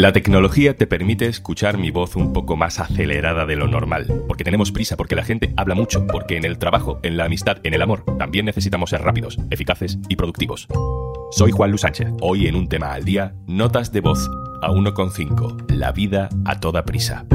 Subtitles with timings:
[0.00, 4.44] La tecnología te permite escuchar mi voz un poco más acelerada de lo normal, porque
[4.44, 7.74] tenemos prisa, porque la gente habla mucho, porque en el trabajo, en la amistad, en
[7.74, 10.68] el amor, también necesitamos ser rápidos, eficaces y productivos.
[11.32, 12.08] Soy Juan Luis Sánchez.
[12.22, 14.26] Hoy en un tema al día, notas de voz
[14.62, 15.70] a 1,5.
[15.70, 17.26] La vida a toda prisa.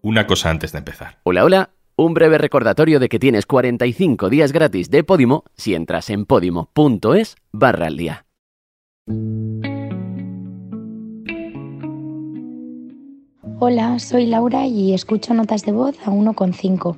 [0.00, 1.18] Una cosa antes de empezar.
[1.24, 1.73] Hola, hola.
[1.96, 7.36] Un breve recordatorio de que tienes 45 días gratis de Podimo si entras en podimo.es
[7.52, 8.26] barra al día.
[13.60, 16.96] Hola, soy Laura y escucho notas de voz a 1,5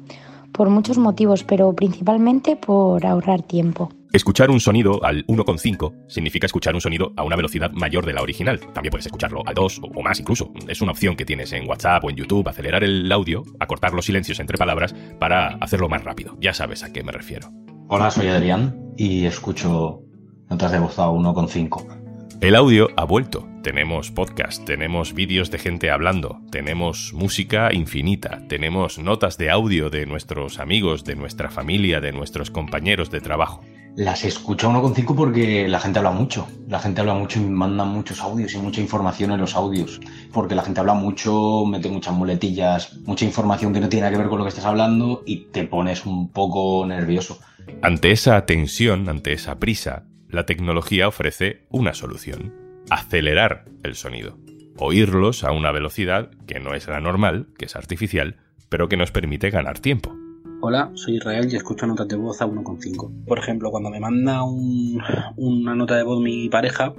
[0.53, 3.91] por muchos motivos, pero principalmente por ahorrar tiempo.
[4.17, 8.23] Escuchar un sonido al 1,5 significa escuchar un sonido a una velocidad mayor de la
[8.23, 8.59] original.
[8.73, 10.55] También puedes escucharlo al 2 o más incluso.
[10.69, 14.07] Es una opción que tienes en WhatsApp o en YouTube, acelerar el audio, acortar los
[14.07, 16.35] silencios entre palabras para hacerlo más rápido.
[16.41, 17.51] Ya sabes a qué me refiero.
[17.89, 20.01] Hola, soy Adrián y escucho
[20.49, 22.39] notas de voz a 1,5.
[22.41, 23.47] El audio ha vuelto.
[23.63, 30.07] Tenemos podcast, tenemos vídeos de gente hablando, tenemos música infinita, tenemos notas de audio de
[30.07, 33.63] nuestros amigos, de nuestra familia, de nuestros compañeros de trabajo.
[33.97, 36.47] Las escucho a 1,5 porque la gente habla mucho.
[36.69, 39.99] La gente habla mucho y manda muchos audios y mucha información en los audios.
[40.35, 44.29] Porque la gente habla mucho, mete muchas muletillas, mucha información que no tiene que ver
[44.29, 47.39] con lo que estás hablando y te pones un poco nervioso.
[47.81, 52.55] Ante esa tensión, ante esa prisa, la tecnología ofrece una solución.
[52.91, 54.37] Acelerar el sonido.
[54.77, 58.37] Oírlos a una velocidad que no es la normal, que es artificial,
[58.69, 60.15] pero que nos permite ganar tiempo.
[60.61, 63.27] Hola, soy Israel y escucho notas de voz a 1,5.
[63.27, 66.95] Por ejemplo, cuando me manda una nota de voz mi pareja,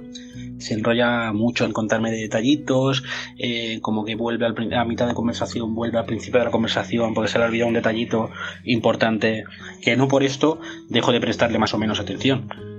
[0.58, 3.02] se enrolla mucho en contarme detallitos,
[3.36, 7.14] eh, como que vuelve al, a mitad de conversación, vuelve al principio de la conversación
[7.14, 8.30] porque se le ha olvidado un detallito
[8.64, 9.44] importante,
[9.82, 12.77] que no por esto dejo de prestarle más o menos atención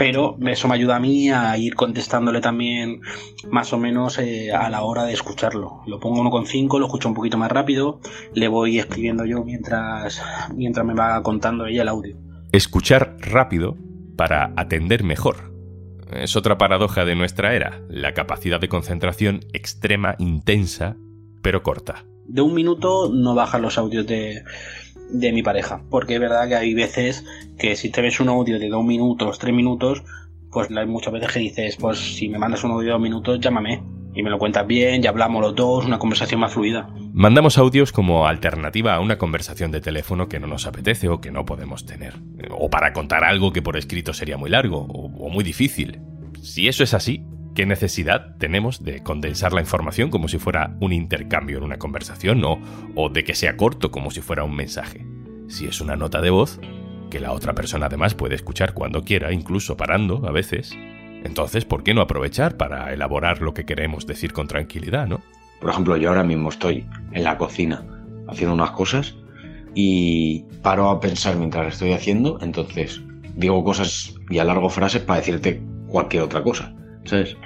[0.00, 3.02] pero eso me ayuda a mí a ir contestándole también
[3.50, 5.82] más o menos eh, a la hora de escucharlo.
[5.86, 8.00] Lo pongo 1,5, lo escucho un poquito más rápido,
[8.32, 10.22] le voy escribiendo yo mientras,
[10.56, 12.16] mientras me va contando ella el audio.
[12.50, 13.76] Escuchar rápido
[14.16, 15.52] para atender mejor.
[16.14, 20.96] Es otra paradoja de nuestra era, la capacidad de concentración extrema, intensa,
[21.42, 22.06] pero corta.
[22.24, 24.44] De un minuto no bajan los audios de,
[25.12, 25.82] de mi pareja.
[25.90, 27.24] Porque es verdad que hay veces
[27.58, 30.02] que si te ves un audio de dos minutos, tres minutos,
[30.50, 33.40] pues hay muchas veces que dices, pues si me mandas un audio de dos minutos,
[33.40, 33.82] llámame.
[34.12, 36.88] Y me lo cuentas bien, ya hablamos los dos, una conversación más fluida.
[37.12, 41.30] Mandamos audios como alternativa a una conversación de teléfono que no nos apetece o que
[41.30, 42.14] no podemos tener.
[42.50, 46.00] O para contar algo que por escrito sería muy largo o, o muy difícil.
[46.42, 47.22] Si eso es así,
[47.54, 52.44] ¿Qué necesidad tenemos de condensar la información como si fuera un intercambio en una conversación
[52.44, 52.60] o,
[52.94, 55.04] o de que sea corto como si fuera un mensaje?
[55.48, 56.60] Si es una nota de voz,
[57.10, 60.76] que la otra persona además puede escuchar cuando quiera, incluso parando a veces,
[61.24, 65.20] entonces ¿por qué no aprovechar para elaborar lo que queremos decir con tranquilidad, no?
[65.60, 67.84] Por ejemplo, yo ahora mismo estoy en la cocina
[68.28, 69.16] haciendo unas cosas
[69.74, 73.02] y paro a pensar mientras estoy haciendo, entonces
[73.34, 76.72] digo cosas y alargo frases para decirte cualquier otra cosa.
[77.10, 77.36] ¿Sabes?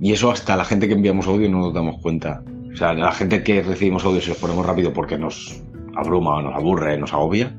[0.00, 2.42] Y eso hasta la gente que enviamos audio no nos damos cuenta.
[2.72, 5.62] O sea, la gente que recibimos audio si los ponemos rápido porque nos
[5.96, 7.52] abruma o nos aburre, nos agobia,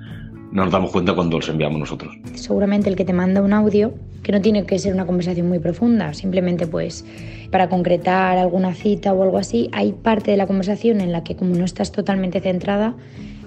[0.51, 2.17] no nos damos cuenta cuando los enviamos nosotros.
[2.35, 5.59] Seguramente el que te manda un audio, que no tiene que ser una conversación muy
[5.59, 7.05] profunda, simplemente pues
[7.51, 11.35] para concretar alguna cita o algo así, hay parte de la conversación en la que
[11.35, 12.95] como no estás totalmente centrada,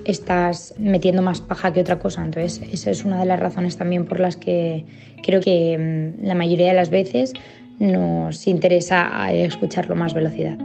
[0.04, 2.24] estás metiendo más paja que otra cosa.
[2.24, 4.84] Entonces, esa es una de las razones también por las que
[5.22, 7.32] creo que mm, la mayoría de las veces
[7.78, 10.59] nos interesa escucharlo más velocidad.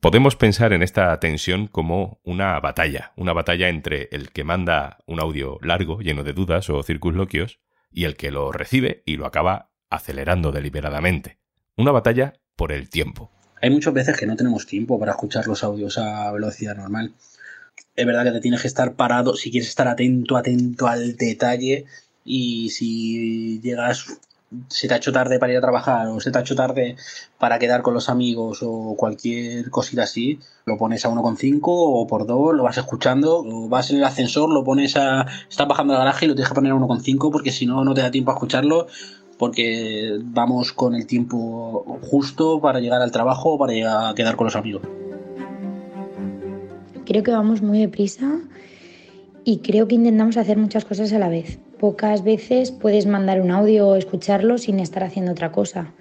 [0.00, 5.18] Podemos pensar en esta tensión como una batalla, una batalla entre el que manda un
[5.18, 7.58] audio largo, lleno de dudas o circunloquios,
[7.90, 11.38] y el que lo recibe y lo acaba acelerando deliberadamente.
[11.76, 13.32] Una batalla por el tiempo.
[13.60, 17.12] Hay muchas veces que no tenemos tiempo para escuchar los audios a velocidad normal.
[17.96, 21.86] Es verdad que te tienes que estar parado, si quieres estar atento, atento al detalle,
[22.24, 24.20] y si llegas
[24.68, 26.96] se te ha hecho tarde para ir a trabajar o se te ha hecho tarde
[27.38, 32.26] para quedar con los amigos o cualquier cosita así, lo pones a 1,5 o por
[32.26, 35.26] 2, lo vas escuchando, o vas en el ascensor, lo pones a...
[35.48, 37.94] Estás bajando al garaje y lo tienes que poner a 1,5 porque si no, no
[37.94, 38.86] te da tiempo a escucharlo
[39.38, 44.36] porque vamos con el tiempo justo para llegar al trabajo o para llegar a quedar
[44.36, 44.82] con los amigos.
[47.06, 48.40] Creo que vamos muy deprisa
[49.44, 51.58] y creo que intentamos hacer muchas cosas a la vez.
[51.78, 55.92] Pocas veces puedes mandar un audio o escucharlo sin estar haciendo otra cosa.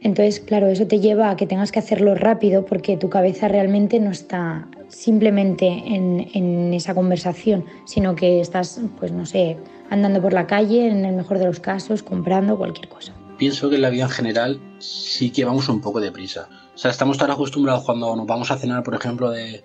[0.00, 3.98] Entonces, claro, eso te lleva a que tengas que hacerlo rápido porque tu cabeza realmente
[3.98, 9.56] no está simplemente en, esa conversación, sino que estás, pues no sé,
[9.90, 13.12] andando por la calle, en el mejor de los casos, comprando cualquier cosa.
[13.36, 16.48] Pienso que en la vida en general sí que vamos un poco deprisa.
[16.74, 19.62] O sea, estamos tan acostumbrados cuando nos vamos a cenar, por ejemplo, de,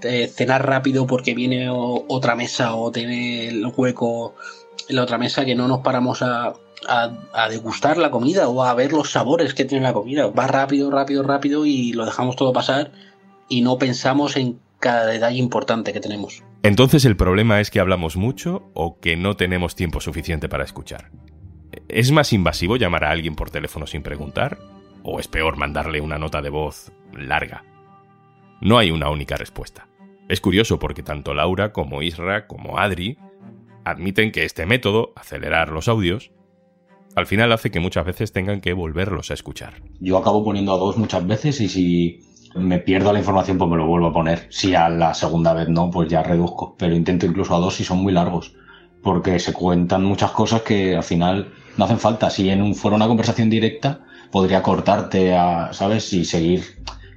[0.00, 4.34] cenar rápido porque viene otra mesa o tiene el hueco
[4.88, 6.54] en la otra mesa que no nos paramos a,
[7.50, 10.28] degustar la comida o a ver los sabores que tiene la comida.
[10.28, 12.90] Va rápido, rápido, rápido y lo dejamos todo pasar
[13.48, 16.42] y no pensamos en cada detalle importante que tenemos.
[16.62, 21.10] Entonces el problema es que hablamos mucho o que no tenemos tiempo suficiente para escuchar.
[21.88, 24.58] ¿Es más invasivo llamar a alguien por teléfono sin preguntar?
[25.02, 27.64] ¿O es peor mandarle una nota de voz larga?
[28.60, 29.86] No hay una única respuesta.
[30.28, 33.18] Es curioso porque tanto Laura como Isra como Adri
[33.84, 36.32] admiten que este método, acelerar los audios,
[37.16, 39.82] al final hace que muchas veces tengan que volverlos a escuchar.
[40.00, 42.20] Yo acabo poniendo a dos muchas veces y si
[42.54, 44.46] me pierdo la información pues me lo vuelvo a poner.
[44.50, 46.76] Si a la segunda vez no, pues ya reduzco.
[46.78, 48.54] Pero intento incluso a dos si son muy largos.
[49.02, 52.30] Porque se cuentan muchas cosas que al final no hacen falta.
[52.30, 54.00] Si en un, fuera una conversación directa,
[54.30, 56.12] podría cortarte a, ¿sabes?
[56.12, 56.62] Y seguir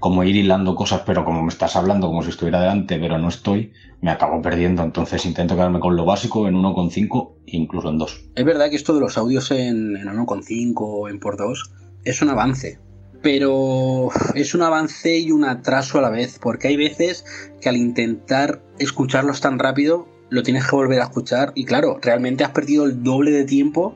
[0.03, 3.29] como ir hilando cosas, pero como me estás hablando como si estuviera delante, pero no
[3.29, 3.71] estoy,
[4.01, 4.83] me acabo perdiendo.
[4.83, 8.25] Entonces intento quedarme con lo básico en 1,5, incluso en 2.
[8.35, 11.71] Es verdad que esto de los audios en, en 1,5 o en por 2
[12.03, 12.81] es un avance.
[13.21, 17.23] Pero es un avance y un atraso a la vez, porque hay veces
[17.61, 22.44] que al intentar escucharlos tan rápido, lo tienes que volver a escuchar y claro, realmente
[22.44, 23.95] has perdido el doble de tiempo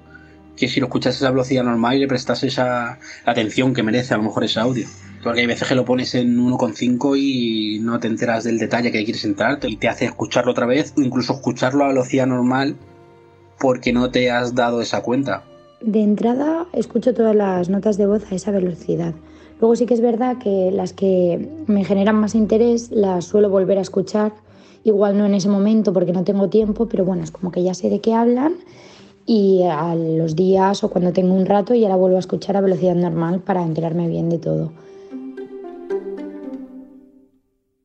[0.55, 4.17] que si lo escuchas a velocidad normal y le prestas esa atención que merece a
[4.17, 4.87] lo mejor ese audio.
[5.23, 9.03] Porque hay veces que lo pones en 1,5 y no te enteras del detalle que
[9.03, 12.75] quieres entrar y te hace escucharlo otra vez o incluso escucharlo a velocidad normal
[13.59, 15.43] porque no te has dado esa cuenta.
[15.81, 19.13] De entrada escucho todas las notas de voz a esa velocidad.
[19.59, 23.79] Luego sí que es verdad que las que me generan más interés las suelo volver
[23.79, 24.33] a escuchar.
[24.83, 27.73] Igual no en ese momento porque no tengo tiempo, pero bueno, es como que ya
[27.73, 28.53] sé de qué hablan
[29.25, 32.61] y a los días o cuando tengo un rato ya la vuelvo a escuchar a
[32.61, 34.71] velocidad normal para enterarme bien de todo.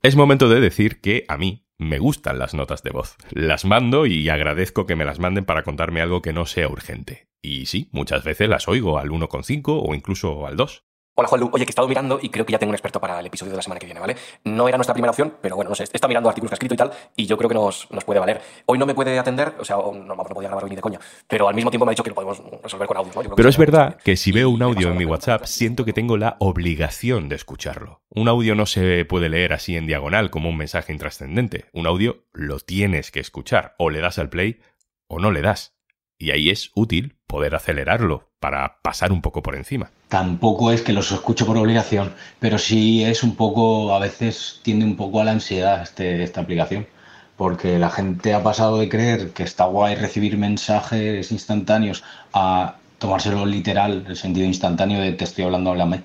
[0.05, 3.15] Es momento de decir que a mí me gustan las notas de voz.
[3.31, 7.29] Las mando y agradezco que me las manden para contarme algo que no sea urgente.
[7.41, 10.85] Y sí, muchas veces las oigo al 1,5 o incluso al 2.
[11.15, 13.21] Hola Juanlu, oye, que he estado mirando y creo que ya tengo un experto para
[13.21, 14.17] el episodio de la semana que viene, ¿vale?
[14.45, 16.73] No era nuestra primera opción, pero bueno, no sé, estado mirando artículos que ha escrito
[16.73, 18.41] y tal, y yo creo que nos, puede valer.
[18.65, 20.99] Hoy no me puede atender, o sea, no, no podía grabar hoy ni de coña,
[21.29, 23.37] pero al mismo tiempo me ha dicho que lo podemos resolver con audio, ¿no?
[23.37, 26.37] Pero es verdad que si veo un audio en mi WhatsApp, siento que tengo la
[26.39, 28.01] obligación de escucharlo.
[28.09, 31.67] Un audio no se puede leer así en diagonal como un mensaje intrascendente.
[31.75, 34.61] Un audio lo tienes que escuchar, o le das al play
[35.09, 35.77] o no le das.
[36.17, 39.91] Y ahí es útil poder acelerarlo para pasar un poco por encima.
[40.09, 44.85] Tampoco es que los escucho por obligación, pero sí es un poco, a veces tiende
[44.85, 46.89] un poco a la ansiedad este, esta aplicación,
[47.37, 52.03] porque la gente ha pasado de creer que está guay recibir mensajes instantáneos
[52.35, 56.03] a tomárselo literal, el sentido instantáneo de te estoy hablando, háblame.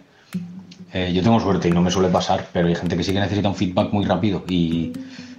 [0.94, 3.20] Eh, yo tengo suerte y no me suele pasar, pero hay gente que sí que
[3.20, 4.94] necesita un feedback muy rápido y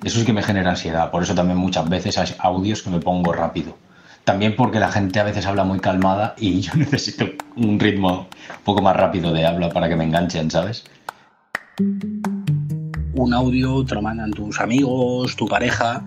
[0.05, 1.13] eso es que me genera ansiedad.
[1.13, 3.77] Por eso también muchas veces hay audios que me pongo rápido
[4.29, 7.25] también porque la gente a veces habla muy calmada y yo necesito
[7.57, 8.29] un ritmo
[8.59, 10.85] un poco más rápido de habla para que me enganchen, ¿sabes?
[13.15, 16.05] Un audio te lo mandan tus amigos, tu pareja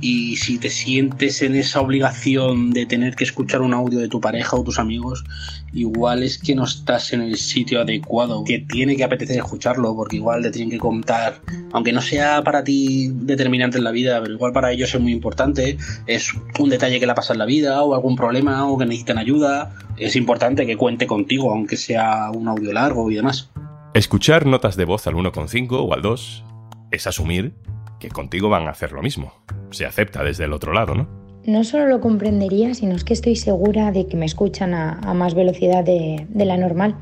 [0.00, 4.20] y si te sientes en esa obligación de tener que escuchar un audio de tu
[4.20, 5.24] pareja o tus amigos,
[5.72, 10.16] igual es que no estás en el sitio adecuado, que tiene que apetecer escucharlo, porque
[10.16, 11.40] igual te tienen que contar,
[11.72, 15.12] aunque no sea para ti determinante en la vida, pero igual para ellos es muy
[15.12, 18.78] importante, es un detalle que le ha pasado en la vida o algún problema o
[18.78, 23.50] que necesitan ayuda, es importante que cuente contigo, aunque sea un audio largo y demás.
[23.92, 26.44] Escuchar notas de voz al 1,5 o al 2
[26.92, 27.52] es asumir
[28.00, 29.32] que contigo van a hacer lo mismo.
[29.70, 31.20] Se acepta desde el otro lado, ¿no?
[31.44, 35.34] No solo lo comprendería, sino es que estoy segura de que me escuchan a, más
[35.34, 36.96] velocidad de, la normal.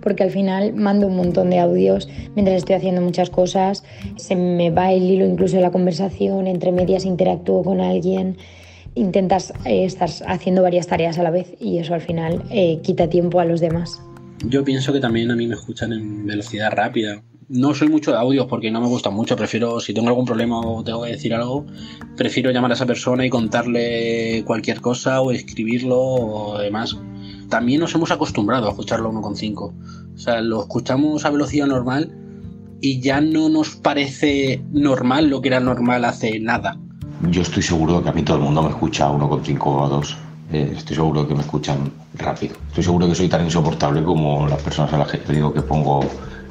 [0.00, 3.84] Porque al final mando un montón de audios mientras estoy haciendo muchas cosas,
[4.16, 8.36] se me va el hilo incluso de la conversación, entre medias interactúo con alguien,
[8.96, 13.08] intentas eh, estar haciendo varias tareas a la vez y eso al final eh, quita
[13.08, 14.00] tiempo a los demás.
[14.44, 17.22] Yo pienso que también a mí me escuchan en velocidad rápida.
[17.48, 19.36] No soy mucho de audios porque no me gustan mucho.
[19.36, 21.64] Prefiero, si tengo algún problema o tengo que decir algo,
[22.16, 26.96] prefiero llamar a esa persona y contarle cualquier cosa o escribirlo o demás.
[27.48, 29.58] También nos hemos acostumbrado a escucharlo 1,5.
[29.60, 32.12] O sea, lo escuchamos a velocidad normal
[32.80, 36.76] y ya no nos parece normal lo que era normal hace nada.
[37.30, 39.84] Yo estoy seguro de que a mí todo el mundo me escucha a 1,5 o
[39.84, 40.16] a 2.
[40.52, 42.56] Eh, estoy seguro de que me escuchan rápido.
[42.68, 45.62] Estoy seguro de que soy tan insoportable como las personas a las que digo que
[45.62, 46.00] pongo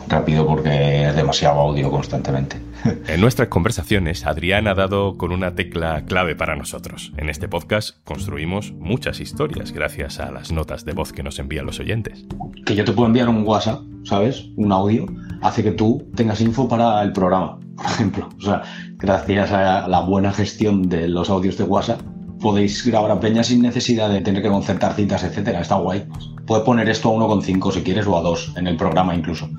[0.07, 2.57] rápido porque es demasiado audio constantemente.
[3.07, 7.13] En nuestras conversaciones, Adrián ha dado con una tecla clave para nosotros.
[7.17, 11.65] En este podcast construimos muchas historias gracias a las notas de voz que nos envían
[11.65, 12.25] los oyentes.
[12.65, 14.45] Que yo te puedo enviar un WhatsApp, ¿sabes?
[14.55, 15.07] Un audio,
[15.41, 18.29] hace que tú tengas info para el programa, por ejemplo.
[18.37, 18.61] O sea,
[18.97, 22.01] gracias a la buena gestión de los audios de WhatsApp,
[22.39, 25.61] podéis grabar a peña sin necesidad de tener que concertar citas, etcétera.
[25.61, 26.05] Está guay.
[26.45, 29.49] Puedes poner esto a 1,5 si quieres o a 2 en el programa incluso.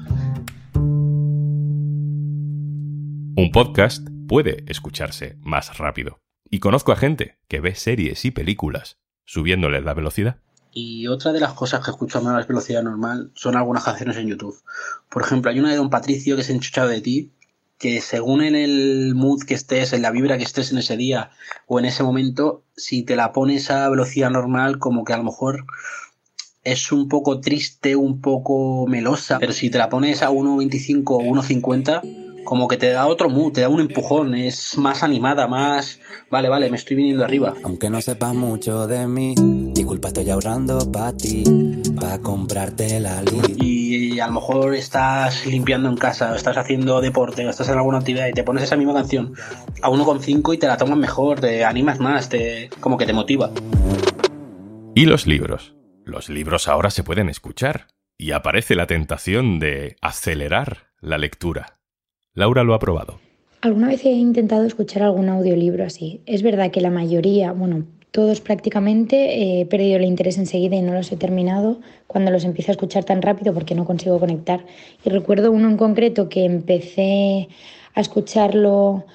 [3.39, 6.21] Un podcast puede escucharse más rápido.
[6.49, 10.39] Y conozco a gente que ve series y películas subiéndole la velocidad.
[10.73, 14.59] Y otra de las cosas que escucho a velocidad normal son algunas canciones en YouTube.
[15.11, 17.31] Por ejemplo, hay una de Don Patricio que se enchuchado de ti,
[17.77, 21.31] que según en el mood que estés, en la vibra que estés en ese día
[21.67, 25.25] o en ese momento, si te la pones a velocidad normal, como que a lo
[25.25, 25.67] mejor
[26.65, 31.21] es un poco triste, un poco melosa, pero si te la pones a 1.25 o
[31.21, 36.01] 1.50, como que te da otro mood, te da un empujón, es más animada, más...
[36.31, 37.53] Vale, vale, me estoy viniendo arriba.
[37.63, 39.35] Aunque no sepas mucho de mí,
[39.75, 41.45] disculpa, estoy ahorrando para ti,
[42.01, 43.51] para comprarte la luz.
[43.59, 47.77] Y a lo mejor estás limpiando en casa, o estás haciendo deporte, o estás en
[47.77, 49.35] alguna actividad y te pones esa misma canción
[49.83, 53.51] a 1,5 y te la tomas mejor, te animas más, te como que te motiva.
[54.95, 55.75] Y los libros.
[56.05, 61.76] Los libros ahora se pueden escuchar y aparece la tentación de acelerar la lectura.
[62.37, 63.19] Laura lo ha probado.
[63.63, 66.21] Alguna vez he intentado escuchar algún audiolibro así.
[66.27, 70.93] Es verdad que la mayoría, bueno, todos prácticamente, he perdido el interés enseguida y no
[70.93, 74.67] los he terminado cuando los empiezo a escuchar tan rápido porque no consigo conectar.
[75.03, 77.49] Y recuerdo uno en concreto que empecé
[77.95, 79.07] a escucharlo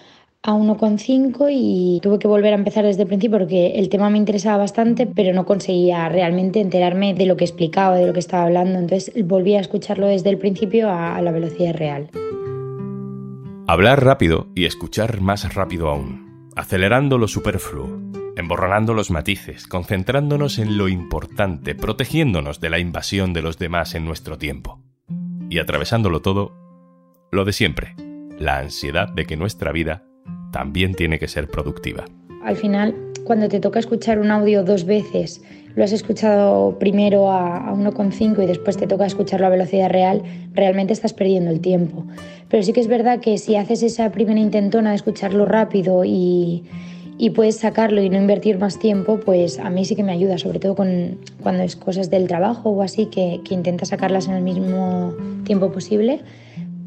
[0.41, 4.17] a 1,5 y tuve que volver a empezar desde el principio porque el tema me
[4.17, 8.45] interesaba bastante, pero no conseguía realmente enterarme de lo que explicaba, de lo que estaba
[8.45, 8.79] hablando.
[8.79, 12.09] Entonces volví a escucharlo desde el principio a la velocidad real.
[13.67, 18.01] Hablar rápido y escuchar más rápido aún, acelerando lo superfluo,
[18.35, 24.03] emborronando los matices, concentrándonos en lo importante, protegiéndonos de la invasión de los demás en
[24.03, 24.81] nuestro tiempo.
[25.49, 26.53] Y atravesándolo todo,
[27.31, 27.95] lo de siempre,
[28.37, 30.03] la ansiedad de que nuestra vida
[30.51, 32.05] también tiene que ser productiva.
[32.43, 35.41] Al final, cuando te toca escuchar un audio dos veces,
[35.75, 40.91] lo has escuchado primero a, 1,5 y después te toca escucharlo a velocidad real, realmente
[40.91, 42.05] estás perdiendo el tiempo.
[42.49, 46.63] Pero sí que es verdad que si haces esa primera intentona de escucharlo rápido y,
[47.35, 50.59] puedes sacarlo y no invertir más tiempo, pues a mí sí que me ayuda, sobre
[50.59, 55.13] todo cuando es cosas del trabajo o así, que, que intenta sacarlas en el mismo
[55.45, 56.21] tiempo posible,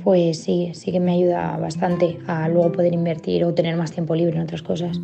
[0.03, 4.17] pues sí, sí que me ayuda bastante a luego poder invertir o tener más tiempo
[4.17, 5.01] libre en otras cosas.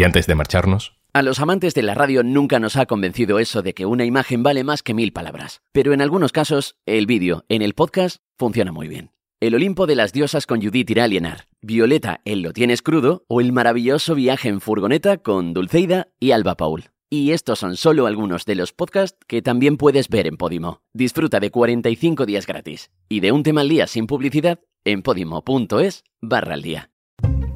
[0.00, 0.94] Y antes de marcharnos...
[1.12, 4.42] A los amantes de la radio nunca nos ha convencido eso de que una imagen
[4.42, 5.60] vale más que mil palabras.
[5.72, 9.10] Pero en algunos casos, el vídeo en el podcast funciona muy bien.
[9.40, 13.42] El Olimpo de las Diosas con Judith irá alienar, Violeta en Lo Tienes Crudo o
[13.42, 16.92] el maravilloso viaje en furgoneta con Dulceida y Alba Paul.
[17.10, 20.80] Y estos son solo algunos de los podcasts que también puedes ver en Podimo.
[20.94, 26.04] Disfruta de 45 días gratis y de un tema al día sin publicidad en podimo.es
[26.22, 26.90] barra al día.